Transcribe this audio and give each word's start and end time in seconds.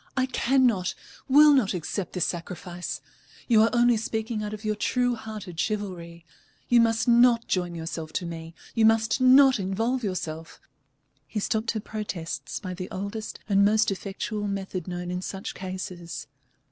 "I 0.17 0.25
cannot, 0.25 0.95
will 1.29 1.53
not 1.53 1.75
accept 1.75 2.13
this 2.13 2.25
sacrifice. 2.25 3.01
You 3.47 3.61
are 3.61 3.69
only 3.71 3.97
speaking 3.97 4.41
out 4.41 4.51
of 4.51 4.65
your 4.65 4.73
true 4.75 5.13
hearted 5.13 5.59
chivalry. 5.59 6.25
You 6.67 6.81
must 6.81 7.07
not 7.07 7.47
join 7.47 7.75
yourself 7.75 8.11
to 8.13 8.25
me, 8.25 8.55
you 8.73 8.83
must 8.83 9.21
not 9.21 9.59
involve 9.59 10.03
yourself" 10.03 10.59
He 11.27 11.39
stopped 11.39 11.69
her 11.73 11.79
protests 11.79 12.59
by 12.59 12.73
the 12.73 12.89
oldest 12.89 13.41
and 13.47 13.63
most 13.63 13.91
effectual 13.91 14.47
method 14.47 14.87
known 14.87 15.11
in 15.11 15.21
such 15.21 15.53
cases. 15.53 16.25